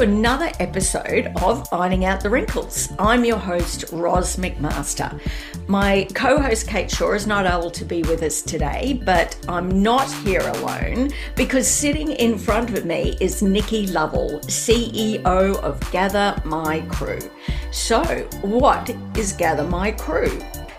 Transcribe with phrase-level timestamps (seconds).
[0.00, 2.92] another episode of Ironing Out the Wrinkles.
[3.00, 5.20] I'm your host, Roz McMaster.
[5.66, 9.82] My co host, Kate Shaw, is not able to be with us today, but I'm
[9.82, 16.40] not here alone because sitting in front of me is Nikki Lovell, CEO of Gather
[16.44, 17.18] My Crew.
[17.72, 18.04] So,
[18.42, 20.30] what is Gather My Crew?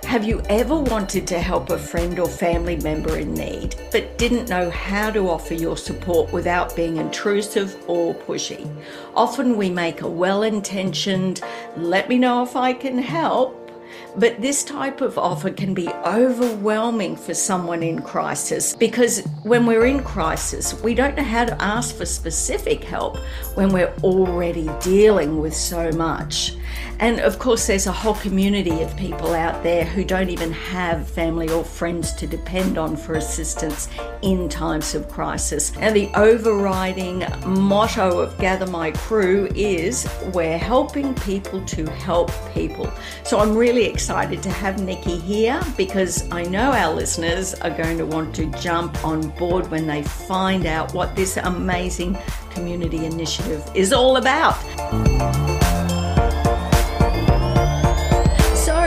[0.10, 4.50] Have you ever wanted to help a friend or family member in need, but didn't
[4.50, 8.68] know how to offer your support without being intrusive or pushy?
[9.14, 11.42] Often we make a well intentioned,
[11.78, 13.71] let me know if I can help,
[14.16, 19.86] but this type of offer can be overwhelming for someone in crisis because when we're
[19.86, 23.18] in crisis, we don't know how to ask for specific help
[23.54, 26.55] when we're already dealing with so much.
[27.00, 31.10] And of course, there's a whole community of people out there who don't even have
[31.10, 33.88] family or friends to depend on for assistance
[34.22, 35.75] in times of crisis.
[35.77, 42.91] And the overriding motto of Gather My Crew is we're helping people to help people.
[43.23, 47.97] So I'm really excited to have Nikki here because I know our listeners are going
[47.97, 52.17] to want to jump on board when they find out what this amazing
[52.51, 55.58] community initiative is all about.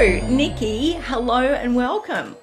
[0.03, 2.35] Nikki, hello and welcome.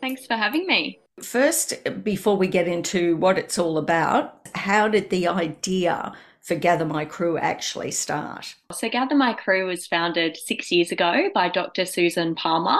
[0.00, 0.98] Thanks for having me.
[1.20, 6.86] First, before we get into what it's all about, how did the idea for Gather
[6.86, 8.54] My Crew actually start?
[8.72, 11.84] So, Gather My Crew was founded six years ago by Dr.
[11.84, 12.78] Susan Palmer.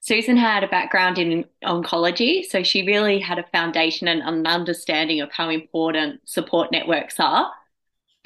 [0.00, 5.20] Susan had a background in oncology, so she really had a foundation and an understanding
[5.20, 7.52] of how important support networks are.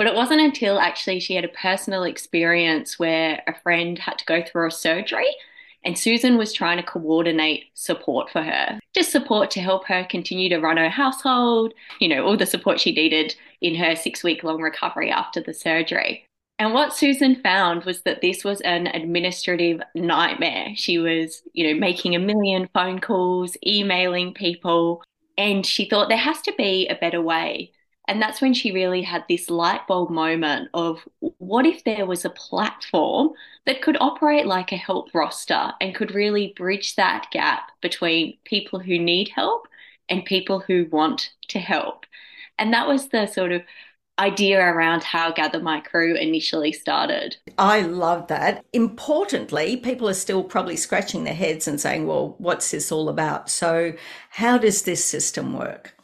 [0.00, 4.24] But it wasn't until actually she had a personal experience where a friend had to
[4.24, 5.26] go through a surgery
[5.84, 10.48] and Susan was trying to coordinate support for her, just support to help her continue
[10.48, 14.42] to run her household, you know, all the support she needed in her six week
[14.42, 16.24] long recovery after the surgery.
[16.58, 20.68] And what Susan found was that this was an administrative nightmare.
[20.76, 25.02] She was, you know, making a million phone calls, emailing people,
[25.36, 27.72] and she thought there has to be a better way.
[28.10, 32.24] And that's when she really had this light bulb moment of what if there was
[32.24, 33.30] a platform
[33.66, 38.80] that could operate like a help roster and could really bridge that gap between people
[38.80, 39.68] who need help
[40.08, 42.04] and people who want to help.
[42.58, 43.62] And that was the sort of
[44.18, 47.36] idea around how Gather My Crew initially started.
[47.58, 48.64] I love that.
[48.72, 53.48] Importantly, people are still probably scratching their heads and saying, well, what's this all about?
[53.48, 53.92] So,
[54.30, 55.94] how does this system work?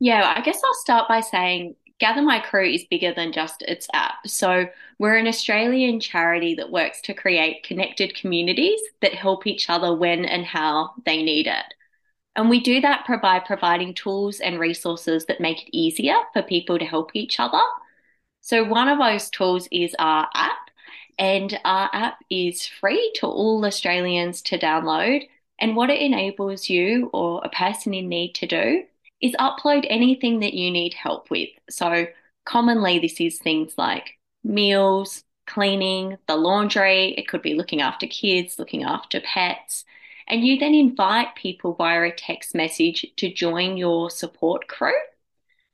[0.00, 3.86] Yeah, I guess I'll start by saying Gather My Crew is bigger than just its
[3.92, 4.26] app.
[4.26, 4.66] So,
[4.98, 10.24] we're an Australian charity that works to create connected communities that help each other when
[10.24, 11.74] and how they need it.
[12.36, 16.78] And we do that by providing tools and resources that make it easier for people
[16.78, 17.60] to help each other.
[18.40, 20.70] So, one of those tools is our app,
[21.18, 25.28] and our app is free to all Australians to download.
[25.58, 28.84] And what it enables you or a person in need to do
[29.20, 31.50] is upload anything that you need help with.
[31.68, 32.06] So,
[32.44, 38.58] commonly, this is things like meals, cleaning, the laundry, it could be looking after kids,
[38.58, 39.84] looking after pets.
[40.28, 44.94] And you then invite people via a text message to join your support crew.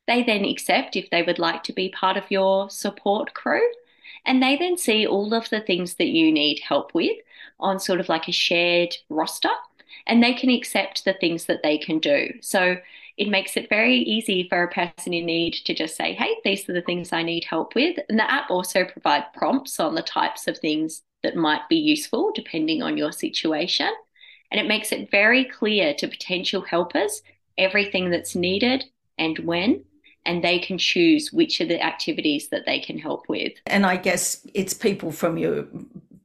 [0.07, 3.69] They then accept if they would like to be part of your support crew.
[4.25, 7.17] And they then see all of the things that you need help with
[7.61, 9.51] on sort of like a shared roster.
[10.07, 12.31] And they can accept the things that they can do.
[12.41, 12.79] So
[13.17, 16.69] it makes it very easy for a person in need to just say, hey, these
[16.69, 17.99] are the things I need help with.
[18.09, 22.31] And the app also provides prompts on the types of things that might be useful
[22.35, 23.89] depending on your situation.
[24.51, 27.23] And it makes it very clear to potential helpers
[27.59, 28.85] everything that's needed
[29.19, 29.85] and when,
[30.27, 33.55] and they can choose which of the activities that they can help with.
[33.67, 35.67] And I guess it's people from your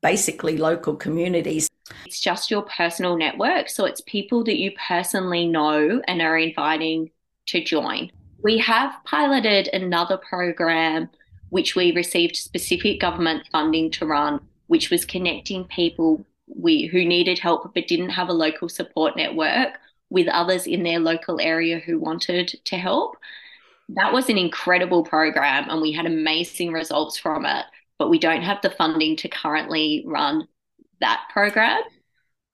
[0.02, 1.70] basically local communities.
[2.06, 3.70] It's just your personal network.
[3.70, 7.12] So it's people that you personally know and are inviting
[7.48, 8.12] to join.
[8.44, 11.10] We have piloted another program
[11.50, 17.40] which we received specific government funding to run, which was connecting people we, who needed
[17.40, 19.74] help but didn't have a local support network
[20.10, 23.18] with others in their local area who wanted to help.
[23.90, 27.66] That was an incredible program and we had amazing results from it
[28.02, 30.48] but we don't have the funding to currently run
[31.02, 31.82] that program.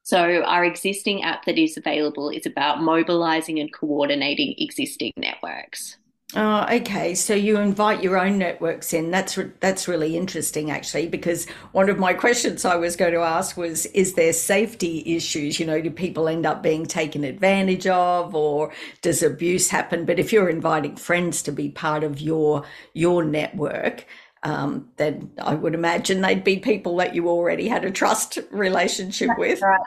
[0.03, 5.97] So, our existing app that is available is about mobilizing and coordinating existing networks.
[6.35, 7.15] Oh, okay.
[7.15, 9.11] So you invite your own networks in.
[9.11, 13.21] That's re- that's really interesting, actually, because one of my questions I was going to
[13.21, 15.57] ask was, is there safety issues?
[15.57, 20.03] You know, do people end up being taken advantage of, or does abuse happen?
[20.03, 24.05] But if you're inviting friends to be part of your your network,
[24.43, 29.29] um, then I would imagine they'd be people that you already had a trust relationship
[29.37, 29.61] with.
[29.61, 29.79] Right.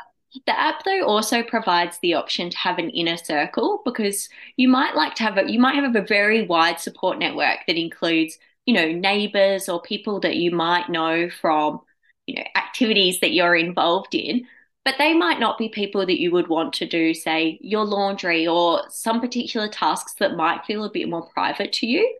[0.47, 4.95] The app though also provides the option to have an inner circle because you might
[4.95, 8.75] like to have a you might have a very wide support network that includes, you
[8.75, 11.81] know, neighbors or people that you might know from,
[12.27, 14.47] you know, activities that you're involved in,
[14.85, 18.47] but they might not be people that you would want to do, say, your laundry
[18.47, 22.17] or some particular tasks that might feel a bit more private to you.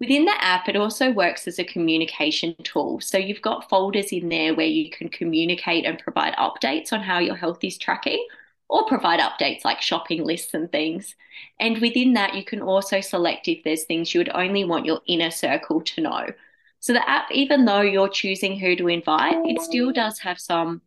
[0.00, 3.00] Within the app, it also works as a communication tool.
[3.00, 7.18] So you've got folders in there where you can communicate and provide updates on how
[7.18, 8.26] your health is tracking
[8.70, 11.16] or provide updates like shopping lists and things.
[11.58, 15.00] And within that, you can also select if there's things you would only want your
[15.06, 16.26] inner circle to know.
[16.78, 20.80] So the app, even though you're choosing who to invite, it still does have some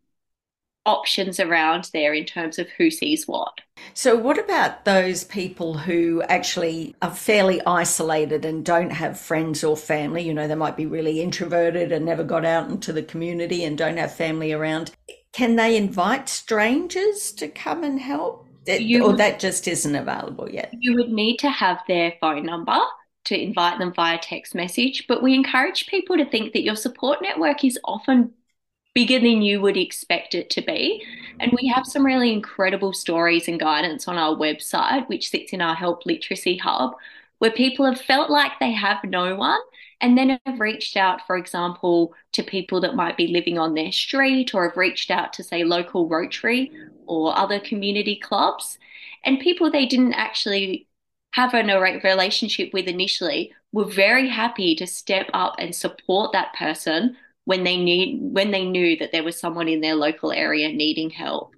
[0.86, 3.62] options around there in terms of who sees what.
[3.94, 9.76] So, what about those people who actually are fairly isolated and don't have friends or
[9.76, 10.24] family?
[10.24, 13.78] You know, they might be really introverted and never got out into the community and
[13.78, 14.92] don't have family around.
[15.34, 18.48] Can they invite strangers to come and help?
[18.66, 20.74] You, or that just isn't available yet?
[20.80, 22.80] You would need to have their phone number
[23.26, 27.22] to invite them via text message, but we encourage people to think that your support
[27.22, 28.34] network is often
[28.94, 31.04] bigger than you would expect it to be.
[31.40, 35.62] And we have some really incredible stories and guidance on our website, which sits in
[35.62, 36.94] our Help Literacy Hub,
[37.40, 39.60] where people have felt like they have no one
[40.00, 43.92] and then have reached out, for example, to people that might be living on their
[43.92, 46.72] street or have reached out to, say, local Rotary
[47.06, 48.78] or other community clubs.
[49.26, 50.88] And people they didn't actually
[51.32, 57.18] have a relationship with initially were very happy to step up and support that person
[57.46, 61.10] when they need when they knew that there was someone in their local area needing
[61.10, 61.54] help.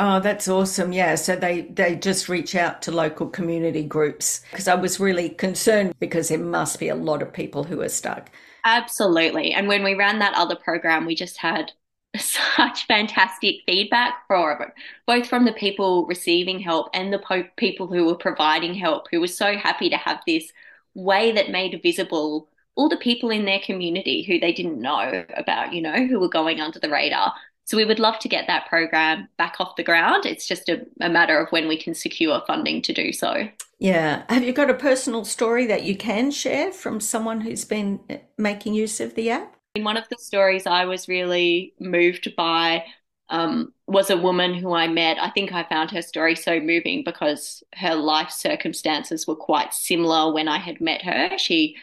[0.00, 0.92] Oh, that's awesome.
[0.92, 1.16] Yeah.
[1.16, 5.92] So they, they just reach out to local community groups because I was really concerned
[5.98, 8.30] because there must be a lot of people who are stuck.
[8.64, 9.52] Absolutely.
[9.52, 11.72] And when we ran that other program, we just had
[12.16, 14.72] such fantastic feedback for
[15.06, 19.20] both from the people receiving help and the po- people who were providing help, who
[19.20, 20.52] were so happy to have this
[20.94, 22.48] way that made visible
[22.78, 26.28] all the people in their community who they didn't know about, you know, who were
[26.28, 27.34] going under the radar.
[27.64, 30.24] So we would love to get that program back off the ground.
[30.24, 33.48] It's just a, a, matter of when we can secure funding to do so.
[33.80, 34.22] Yeah.
[34.28, 37.98] Have you got a personal story that you can share from someone who's been
[38.38, 39.56] making use of the app?
[39.74, 42.84] In one of the stories I was really moved by
[43.28, 45.18] um, was a woman who I met.
[45.20, 50.32] I think I found her story so moving because her life circumstances were quite similar
[50.32, 51.36] when I had met her.
[51.38, 51.76] She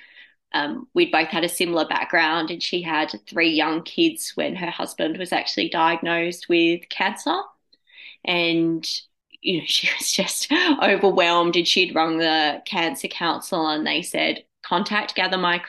[0.55, 4.71] um, we'd both had a similar background, and she had three young kids when her
[4.71, 7.35] husband was actually diagnosed with cancer.
[8.23, 8.87] And
[9.41, 14.45] you know, she was just overwhelmed, and she'd rung the cancer council, and they said,
[14.63, 15.61] "Contact Gather My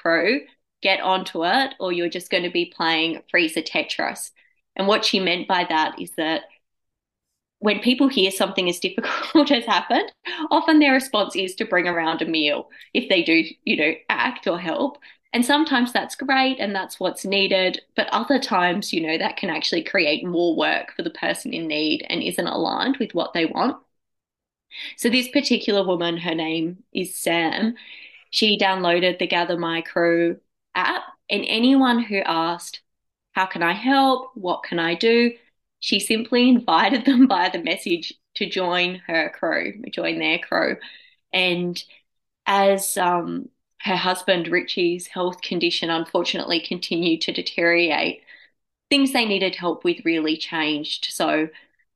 [0.82, 4.30] get onto it, or you're just going to be playing freezer Tetris."
[4.76, 6.42] And what she meant by that is that
[7.66, 10.12] when people hear something as difficult has happened,
[10.52, 14.46] often their response is to bring around a meal if they do, you know, act
[14.46, 14.98] or help.
[15.32, 17.80] And sometimes that's great and that's what's needed.
[17.96, 21.66] But other times, you know, that can actually create more work for the person in
[21.66, 23.78] need and isn't aligned with what they want.
[24.96, 27.74] So, this particular woman, her name is Sam,
[28.30, 30.38] she downloaded the Gather My Crew
[30.76, 31.02] app.
[31.28, 32.80] And anyone who asked,
[33.32, 34.30] How can I help?
[34.36, 35.32] What can I do?
[35.80, 40.76] She simply invited them by the message to join her crew, join their crew.
[41.32, 41.82] And
[42.46, 43.48] as um,
[43.80, 48.22] her husband Richie's health condition unfortunately continued to deteriorate,
[48.90, 51.08] things they needed help with really changed.
[51.10, 51.48] So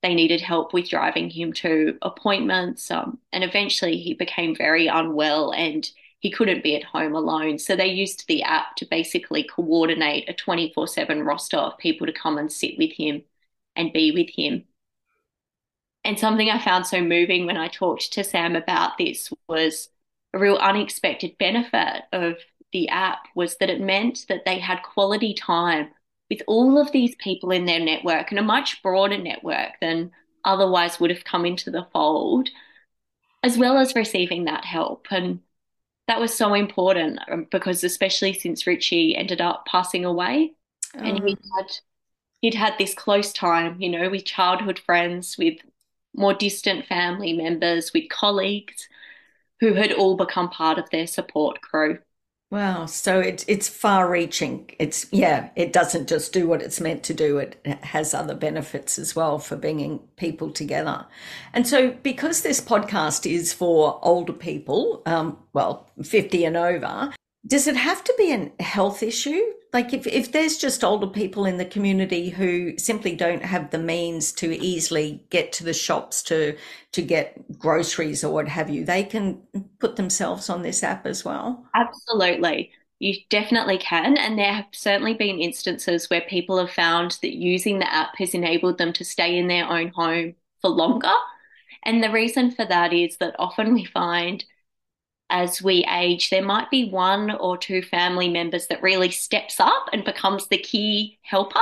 [0.02, 2.90] they needed help with driving him to appointments.
[2.90, 5.88] Um, and eventually he became very unwell and
[6.20, 7.58] he couldn't be at home alone.
[7.58, 12.12] So they used the app to basically coordinate a 24 7 roster of people to
[12.12, 13.22] come and sit with him
[13.76, 14.64] and be with him.
[16.04, 19.88] And something I found so moving when I talked to Sam about this was
[20.32, 22.36] a real unexpected benefit of
[22.72, 25.88] the app was that it meant that they had quality time
[26.30, 30.12] with all of these people in their network and a much broader network than
[30.44, 32.48] otherwise would have come into the fold,
[33.42, 35.06] as well as receiving that help.
[35.10, 35.40] And
[36.06, 40.52] that was so important um, because, especially since Richie ended up passing away,
[40.96, 41.00] oh.
[41.00, 41.56] and he oh.
[41.56, 41.72] had
[42.40, 45.58] he'd had this close time, you know, with childhood friends, with
[46.14, 48.88] more distant family members, with colleagues.
[49.60, 51.98] who had all become part of their support crew.
[52.50, 54.68] Wow, so it's it's far reaching.
[54.80, 57.38] It's yeah, it doesn't just do what it's meant to do.
[57.38, 61.06] It has other benefits as well for bringing people together.
[61.52, 67.12] And so, because this podcast is for older people, um, well, fifty and over,
[67.46, 69.40] does it have to be a health issue?
[69.72, 73.78] Like if, if there's just older people in the community who simply don't have the
[73.78, 76.56] means to easily get to the shops to
[76.92, 79.40] to get groceries or what have you, they can
[79.78, 81.64] put themselves on this app as well.
[81.74, 82.72] Absolutely.
[82.98, 84.18] You definitely can.
[84.18, 88.34] And there have certainly been instances where people have found that using the app has
[88.34, 91.08] enabled them to stay in their own home for longer.
[91.84, 94.44] And the reason for that is that often we find
[95.30, 99.86] as we age, there might be one or two family members that really steps up
[99.92, 101.60] and becomes the key helper,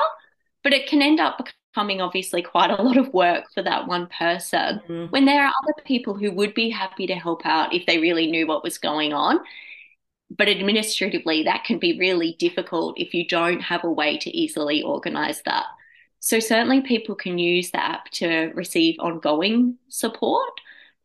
[0.63, 4.09] but it can end up becoming obviously quite a lot of work for that one
[4.19, 5.07] person mm-hmm.
[5.07, 8.31] when there are other people who would be happy to help out if they really
[8.31, 9.39] knew what was going on.
[10.31, 14.83] But administratively, that can be really difficult if you don't have a way to easily
[14.83, 15.65] organize that.
[16.21, 20.51] So, certainly, people can use the app to receive ongoing support.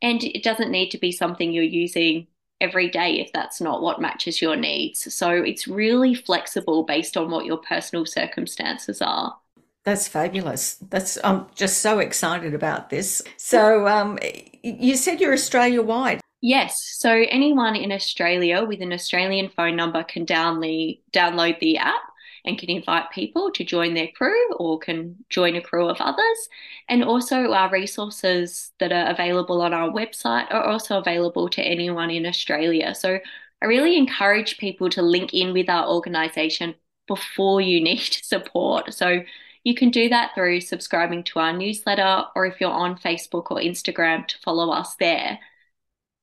[0.02, 2.26] And it doesn't need to be something you're using
[2.64, 5.12] every day if that's not what matches your needs.
[5.14, 9.36] So it's really flexible based on what your personal circumstances are.
[9.84, 10.76] That's fabulous.
[10.88, 13.22] That's I'm just so excited about this.
[13.36, 14.18] So um,
[14.62, 16.20] you said you're Australia wide.
[16.40, 16.82] Yes.
[16.98, 22.02] So anyone in Australia with an Australian phone number can download download the app
[22.44, 26.48] and can invite people to join their crew or can join a crew of others.
[26.88, 32.10] And also, our resources that are available on our website are also available to anyone
[32.10, 32.94] in Australia.
[32.94, 33.18] So,
[33.62, 36.74] I really encourage people to link in with our organisation
[37.06, 38.92] before you need support.
[38.92, 39.22] So,
[39.64, 43.56] you can do that through subscribing to our newsletter, or if you're on Facebook or
[43.56, 45.38] Instagram, to follow us there.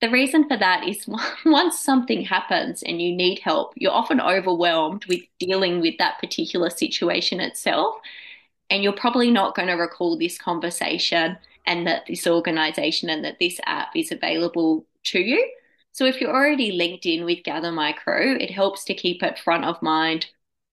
[0.01, 1.07] The reason for that is
[1.45, 6.69] once something happens and you need help, you're often overwhelmed with dealing with that particular
[6.69, 7.95] situation itself.
[8.69, 13.37] And you're probably not going to recall this conversation and that this organization and that
[13.39, 15.51] this app is available to you.
[15.93, 19.37] So if you're already linked in with Gather My Crew, it helps to keep it
[19.39, 20.27] front of mind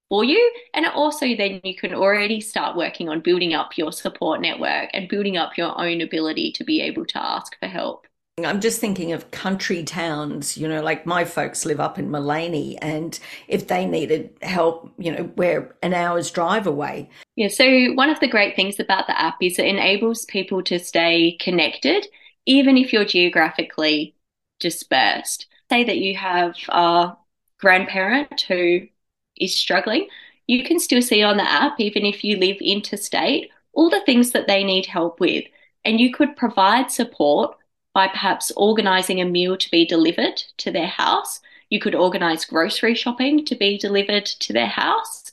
[0.08, 0.52] for you.
[0.74, 5.08] And also, then you can already start working on building up your support network and
[5.08, 8.07] building up your own ability to be able to ask for help.
[8.46, 12.76] I'm just thinking of country towns, you know, like my folks live up in Maleny,
[12.80, 17.08] and if they needed help, you know, we're an hour's drive away.
[17.36, 20.78] Yeah, so one of the great things about the app is it enables people to
[20.78, 22.06] stay connected,
[22.46, 24.14] even if you're geographically
[24.60, 25.46] dispersed.
[25.70, 27.16] Say that you have a
[27.60, 28.88] grandparent who
[29.36, 30.08] is struggling,
[30.46, 34.32] you can still see on the app, even if you live interstate, all the things
[34.32, 35.44] that they need help with.
[35.84, 37.56] And you could provide support
[37.98, 41.40] by perhaps organising a meal to be delivered to their house.
[41.68, 45.32] You could organise grocery shopping to be delivered to their house.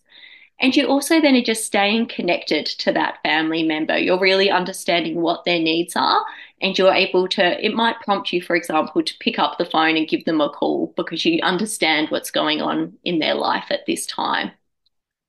[0.60, 4.00] And you also then are just staying connected to that family member.
[4.00, 6.26] You're really understanding what their needs are,
[6.60, 9.96] and you're able to, it might prompt you, for example, to pick up the phone
[9.96, 13.86] and give them a call because you understand what's going on in their life at
[13.86, 14.50] this time.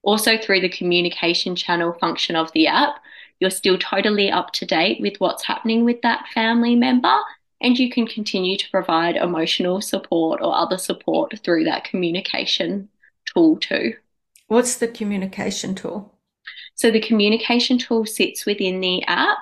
[0.02, 2.94] Also, through the communication channel function of the app,
[3.40, 7.14] you're still totally up to date with what's happening with that family member.
[7.60, 12.88] And you can continue to provide emotional support or other support through that communication
[13.32, 13.94] tool too.
[14.48, 16.14] What's the communication tool?
[16.74, 19.38] So the communication tool sits within the app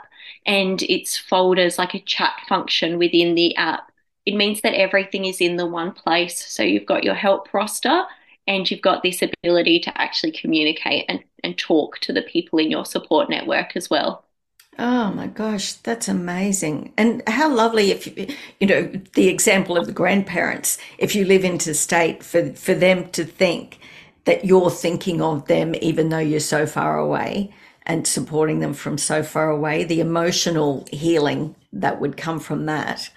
[0.46, 3.90] and it's folders like a chat function within the app.
[4.24, 6.38] It means that everything is in the one place.
[6.46, 8.04] So you've got your help roster
[8.46, 12.70] and you've got this ability to actually communicate and, and talk to the people in
[12.70, 14.24] your support network as well.
[14.78, 16.92] Oh my gosh, that's amazing.
[16.96, 21.44] And how lovely if you, you know, the example of the grandparents, if you live
[21.44, 23.78] interstate, for, for them to think
[24.24, 27.54] that you're thinking of them even though you're so far away
[27.86, 33.10] and supporting them from so far away, the emotional healing that would come from that.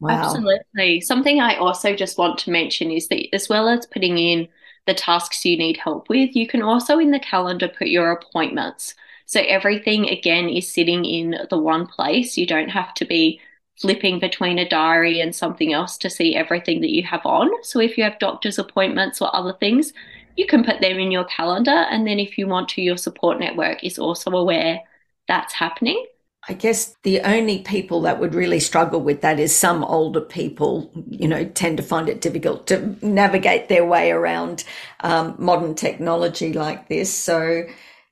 [0.00, 0.24] Wow.
[0.24, 1.00] Absolutely.
[1.00, 4.48] Something I also just want to mention is that as well as putting in
[4.90, 8.96] the tasks you need help with, you can also in the calendar put your appointments.
[9.26, 12.36] So everything again is sitting in the one place.
[12.36, 13.40] You don't have to be
[13.80, 17.48] flipping between a diary and something else to see everything that you have on.
[17.62, 19.92] So if you have doctor's appointments or other things,
[20.36, 21.70] you can put them in your calendar.
[21.70, 24.80] And then if you want to, your support network is also aware
[25.28, 26.04] that's happening.
[26.50, 30.90] I guess the only people that would really struggle with that is some older people,
[31.08, 34.64] you know, tend to find it difficult to navigate their way around
[34.98, 37.14] um, modern technology like this.
[37.14, 37.66] So,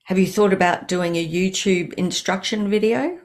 [0.04, 3.18] have you thought about doing a YouTube instruction video?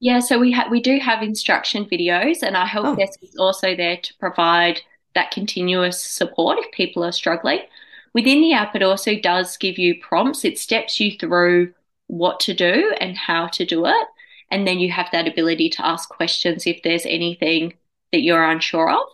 [0.00, 3.36] Yeah, so we have we do have instruction videos, and our help Oh, desk is
[3.38, 4.82] also there to provide
[5.14, 7.60] that continuous support if people are struggling.
[8.12, 10.44] Within the app, it also does give you prompts.
[10.44, 11.72] It steps you through
[12.08, 14.08] what to do and how to do it,
[14.50, 17.74] and then you have that ability to ask questions if there's anything
[18.12, 19.06] that you're unsure of.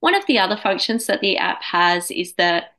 [0.00, 2.74] One of the other functions that the app has is that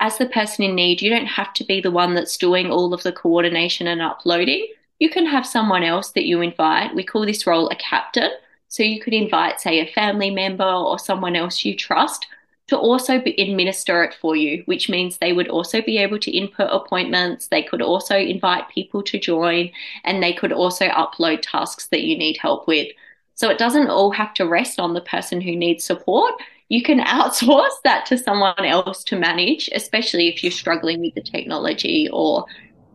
[0.00, 2.92] as the person in need, you don't have to be the one that's doing all
[2.92, 4.66] of the coordination and uploading.
[4.98, 6.94] You can have someone else that you invite.
[6.94, 8.30] We call this role a captain.
[8.68, 12.26] So you could invite, say, a family member or someone else you trust
[12.72, 16.30] to also be, administer it for you, which means they would also be able to
[16.30, 17.48] input appointments.
[17.48, 19.70] They could also invite people to join,
[20.04, 22.88] and they could also upload tasks that you need help with.
[23.34, 26.34] So it doesn't all have to rest on the person who needs support
[26.72, 31.20] you can outsource that to someone else to manage, especially if you're struggling with the
[31.20, 32.46] technology or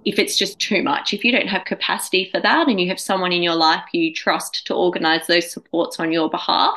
[0.04, 1.14] if it's just too much.
[1.14, 4.14] If you don't have capacity for that and you have someone in your life you
[4.14, 6.76] trust to organize those supports on your behalf,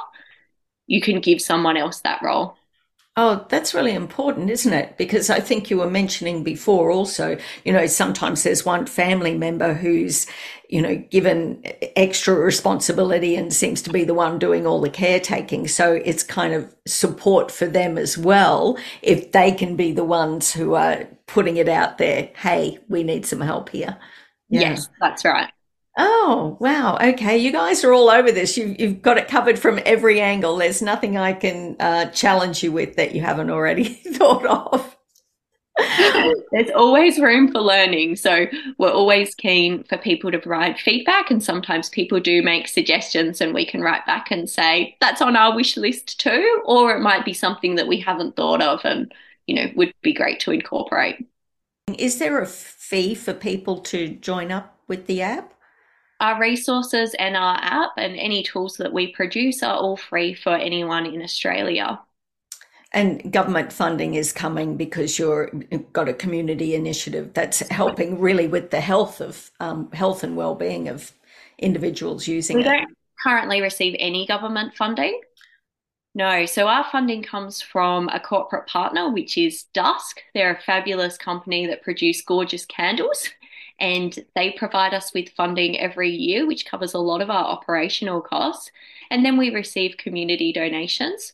[0.86, 2.56] you can give someone else that role.
[3.16, 4.96] Oh, that's really important, isn't it?
[4.96, 9.74] Because I think you were mentioning before also, you know, sometimes there's one family member
[9.74, 10.26] who's,
[10.68, 11.60] you know, given
[11.96, 15.66] extra responsibility and seems to be the one doing all the caretaking.
[15.66, 20.52] So it's kind of support for them as well if they can be the ones
[20.52, 22.30] who are putting it out there.
[22.36, 23.98] Hey, we need some help here.
[24.48, 24.60] Yeah.
[24.60, 25.50] Yes, that's right.
[26.02, 26.96] Oh, wow.
[26.98, 27.36] Okay.
[27.36, 28.56] You guys are all over this.
[28.56, 30.56] You've, you've got it covered from every angle.
[30.56, 34.96] There's nothing I can uh, challenge you with that you haven't already thought of.
[36.52, 38.16] There's always room for learning.
[38.16, 38.46] So
[38.78, 41.30] we're always keen for people to provide feedback.
[41.30, 45.36] And sometimes people do make suggestions, and we can write back and say, that's on
[45.36, 46.62] our wish list too.
[46.64, 49.12] Or it might be something that we haven't thought of and,
[49.46, 51.26] you know, would be great to incorporate.
[51.98, 55.52] Is there a fee for people to join up with the app?
[56.20, 60.54] Our resources and our app and any tools that we produce are all free for
[60.54, 62.00] anyone in Australia.
[62.92, 68.48] And government funding is coming because you're you've got a community initiative that's helping really
[68.48, 71.12] with the health of um, health and well-being of
[71.58, 72.64] individuals using We it.
[72.64, 75.20] don't currently receive any government funding.
[76.14, 80.20] No, so our funding comes from a corporate partner, which is Dusk.
[80.34, 83.28] They're a fabulous company that produce gorgeous candles,
[83.80, 88.20] and they provide us with funding every year, which covers a lot of our operational
[88.20, 88.70] costs.
[89.10, 91.32] And then we receive community donations.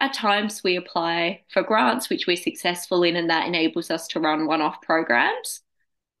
[0.00, 4.20] At times, we apply for grants, which we're successful in, and that enables us to
[4.20, 5.62] run one-off programs.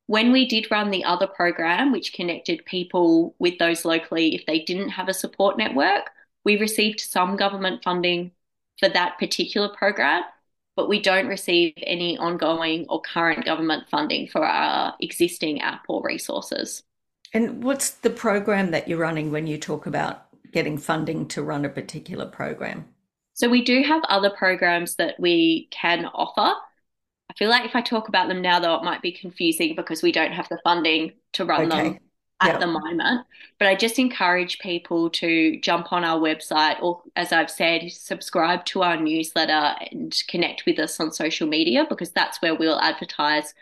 [0.06, 4.60] When we did run the other program, which connected people with those locally if they
[4.60, 6.10] didn't have a support network,
[6.44, 8.30] we received some government funding
[8.78, 10.22] for that particular program,
[10.76, 16.02] but we don't receive any ongoing or current government funding for our existing app or
[16.04, 16.82] resources.
[17.32, 21.64] And what's the program that you're running when you talk about getting funding to run
[21.64, 22.86] a particular program?
[23.34, 26.54] So we do have other programs that we can offer.
[27.28, 30.02] I feel like if I talk about them now, though, it might be confusing because
[30.02, 31.98] we don't have the funding to run them
[32.40, 33.26] At the moment.
[33.58, 38.66] But I just encourage people to jump on our website or, as I've said, subscribe
[38.66, 43.54] to our newsletter and connect with us on social media because that's where we'll advertise,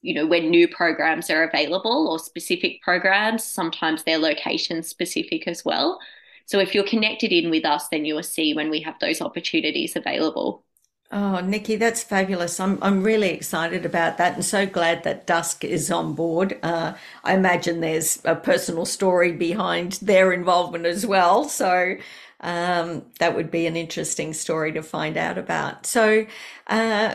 [0.00, 3.42] you know, when new programs are available or specific programs.
[3.42, 5.98] Sometimes they're location specific as well.
[6.46, 9.20] So if you're connected in with us, then you will see when we have those
[9.20, 10.64] opportunities available.
[11.10, 12.60] Oh, Nikki, that's fabulous.
[12.60, 16.58] I'm I'm really excited about that and so glad that Dusk is on board.
[16.62, 16.94] Uh,
[17.24, 21.44] I imagine there's a personal story behind their involvement as well.
[21.44, 21.96] So
[22.40, 25.86] um, that would be an interesting story to find out about.
[25.86, 26.26] So
[26.66, 27.14] uh,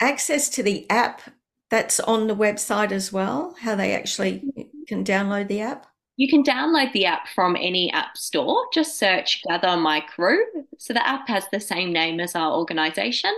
[0.00, 1.22] access to the app
[1.70, 4.46] that's on the website as well, how they actually
[4.88, 5.86] can download the app.
[6.16, 8.66] You can download the app from any app store.
[8.72, 10.44] Just search Gather My Crew.
[10.78, 13.32] So the app has the same name as our organization.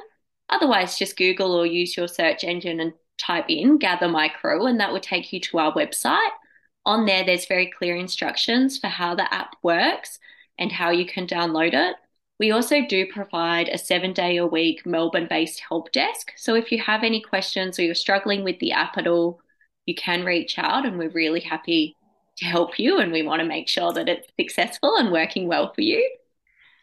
[0.51, 4.81] Otherwise, just Google or use your search engine and type in Gather My Crew, and
[4.81, 6.31] that will take you to our website.
[6.85, 10.19] On there, there's very clear instructions for how the app works
[10.59, 11.97] and how you can download it.
[12.41, 16.33] We also do provide a seven day a week Melbourne based help desk.
[16.37, 19.41] So if you have any questions or you're struggling with the app at all,
[19.87, 21.97] you can reach out, and we're really happy
[22.37, 25.73] to help you and we want to make sure that it's successful and working well
[25.73, 26.09] for you.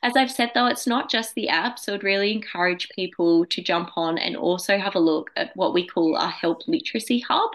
[0.03, 3.61] As I've said, though, it's not just the app, so I'd really encourage people to
[3.61, 7.51] jump on and also have a look at what we call our Help Literacy Hub.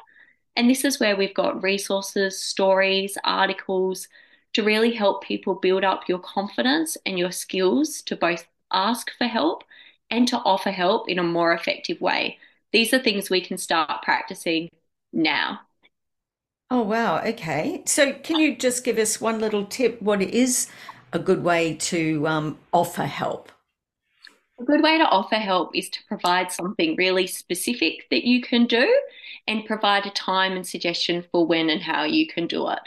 [0.55, 4.07] And this is where we've got resources, stories, articles
[4.53, 9.27] to really help people build up your confidence and your skills to both ask for
[9.27, 9.65] help
[10.11, 12.39] and to offer help in a more effective way.
[12.73, 14.71] These are things we can start practicing
[15.13, 15.61] now.
[16.70, 17.18] Oh, wow.
[17.24, 17.83] Okay.
[17.87, 20.00] So, can you just give us one little tip?
[20.00, 20.68] What is
[21.12, 23.50] a good way to um, offer help?
[24.59, 28.66] A good way to offer help is to provide something really specific that you can
[28.66, 29.00] do
[29.46, 32.81] and provide a time and suggestion for when and how you can do it.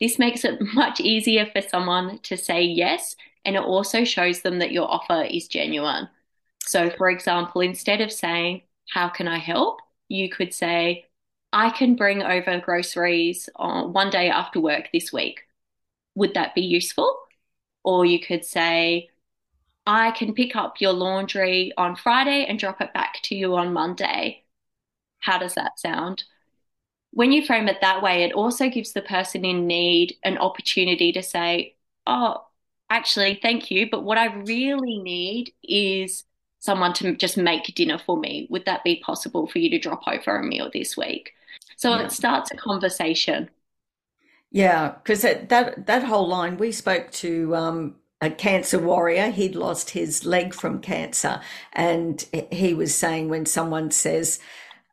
[0.00, 4.58] This makes it much easier for someone to say yes, and it also shows them
[4.58, 6.08] that your offer is genuine.
[6.66, 9.80] So, for example, instead of saying, How can I help?
[10.08, 11.06] you could say,
[11.52, 15.42] I can bring over groceries on one day after work this week.
[16.14, 17.18] Would that be useful?
[17.84, 19.10] Or you could say,
[19.86, 23.72] I can pick up your laundry on Friday and drop it back to you on
[23.72, 24.44] Monday.
[25.20, 26.24] How does that sound?
[27.12, 31.12] When you frame it that way, it also gives the person in need an opportunity
[31.12, 32.44] to say, Oh,
[32.90, 33.88] actually, thank you.
[33.90, 36.24] But what I really need is
[36.66, 38.46] someone to just make dinner for me.
[38.50, 41.32] Would that be possible for you to drop over a meal this week?
[41.76, 42.02] So yeah.
[42.04, 43.48] it starts a conversation.
[44.50, 49.30] Yeah, because that, that that whole line, we spoke to um, a cancer warrior.
[49.30, 51.40] He'd lost his leg from cancer,
[51.72, 54.38] and he was saying when someone says,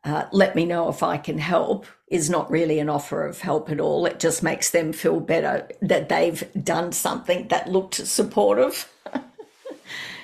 [0.04, 3.70] uh, "Let me know if I can help," is not really an offer of help
[3.70, 4.06] at all.
[4.06, 8.90] It just makes them feel better that they've done something that looked supportive.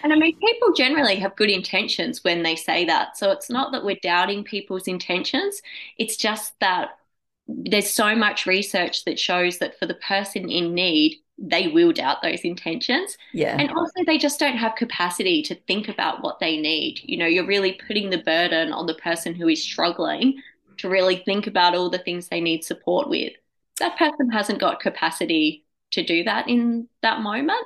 [0.02, 3.16] And I mean, people generally have good intentions when they say that.
[3.16, 5.60] So it's not that we're doubting people's intentions.
[5.98, 6.98] It's just that
[7.46, 12.22] there's so much research that shows that for the person in need, they will doubt
[12.22, 13.16] those intentions.
[13.32, 13.56] Yeah.
[13.58, 17.00] And also, they just don't have capacity to think about what they need.
[17.02, 20.40] You know, you're really putting the burden on the person who is struggling
[20.78, 23.32] to really think about all the things they need support with.
[23.78, 27.64] That person hasn't got capacity to do that in that moment.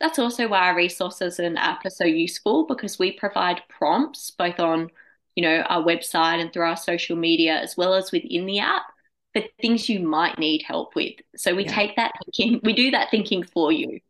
[0.00, 4.58] That's also why our resources and app are so useful because we provide prompts both
[4.58, 4.90] on,
[5.36, 8.84] you know, our website and through our social media as well as within the app
[9.32, 11.14] for things you might need help with.
[11.36, 11.74] So we yeah.
[11.74, 14.00] take that thinking, we do that thinking for you.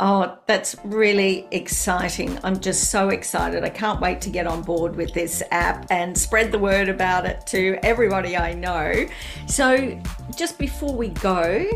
[0.00, 2.38] Oh, that's really exciting.
[2.44, 3.64] I'm just so excited.
[3.64, 7.26] I can't wait to get on board with this app and spread the word about
[7.26, 9.06] it to everybody I know.
[9.48, 10.00] So,
[10.36, 11.68] just before we go,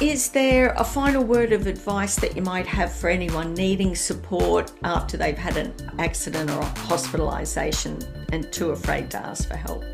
[0.00, 4.70] is there a final word of advice that you might have for anyone needing support
[4.84, 9.84] after they've had an accident or hospitalisation and too afraid to ask for help?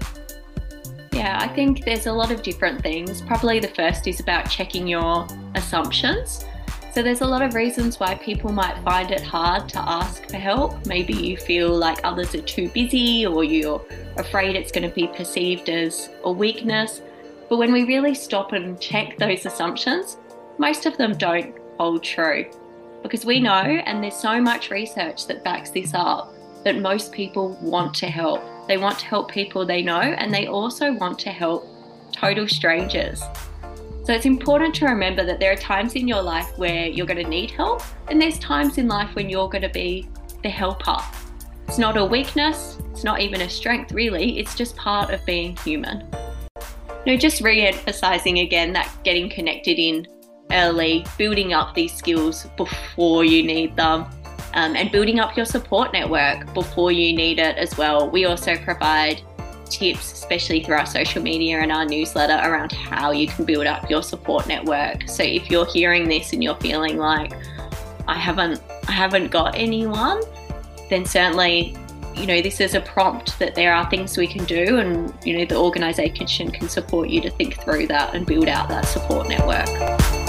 [1.12, 3.22] Yeah, I think there's a lot of different things.
[3.22, 6.44] Probably the first is about checking your assumptions.
[6.92, 10.36] So there's a lot of reasons why people might find it hard to ask for
[10.36, 10.84] help.
[10.84, 13.80] Maybe you feel like others are too busy or you're
[14.16, 17.02] afraid it's going to be perceived as a weakness.
[17.48, 20.16] But when we really stop and check those assumptions,
[20.58, 22.46] most of them don't hold true.
[23.02, 23.86] Because we know, mm-hmm.
[23.86, 26.32] and there's so much research that backs this up,
[26.64, 28.42] that most people want to help.
[28.68, 31.66] They want to help people they know, and they also want to help
[32.12, 33.20] total strangers.
[34.04, 37.22] So it's important to remember that there are times in your life where you're going
[37.22, 40.08] to need help, and there's times in life when you're going to be
[40.42, 40.98] the helper.
[41.68, 45.56] It's not a weakness, it's not even a strength, really, it's just part of being
[45.58, 46.06] human.
[47.06, 50.06] No, just re emphasizing again that getting connected in
[50.52, 54.06] early, building up these skills before you need them,
[54.54, 58.08] um, and building up your support network before you need it as well.
[58.08, 59.22] We also provide
[59.68, 63.90] tips, especially through our social media and our newsletter, around how you can build up
[63.90, 65.08] your support network.
[65.08, 67.32] So if you're hearing this and you're feeling like
[68.06, 70.22] I haven't I haven't got anyone,
[70.90, 71.76] then certainly
[72.14, 75.38] you know, this is a prompt that there are things we can do, and you
[75.38, 79.28] know, the organisation can support you to think through that and build out that support
[79.28, 80.21] network.